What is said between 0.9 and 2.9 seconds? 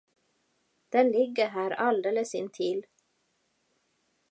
Den ligger här alldeles intill.